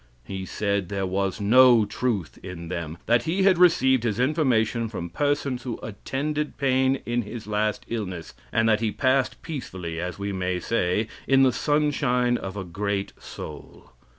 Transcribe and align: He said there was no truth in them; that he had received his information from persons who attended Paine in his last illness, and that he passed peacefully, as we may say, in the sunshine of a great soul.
He 0.23 0.47
said 0.47 0.89
there 0.89 1.05
was 1.05 1.39
no 1.39 1.85
truth 1.85 2.39
in 2.41 2.69
them; 2.69 2.97
that 3.05 3.25
he 3.25 3.43
had 3.43 3.59
received 3.59 4.01
his 4.03 4.19
information 4.19 4.89
from 4.89 5.11
persons 5.11 5.61
who 5.61 5.77
attended 5.83 6.57
Paine 6.57 7.01
in 7.05 7.21
his 7.21 7.45
last 7.45 7.85
illness, 7.87 8.33
and 8.51 8.67
that 8.67 8.79
he 8.81 8.91
passed 8.91 9.39
peacefully, 9.43 9.99
as 9.99 10.17
we 10.17 10.31
may 10.33 10.59
say, 10.59 11.07
in 11.27 11.43
the 11.43 11.53
sunshine 11.53 12.35
of 12.35 12.57
a 12.57 12.63
great 12.63 13.13
soul. 13.21 13.91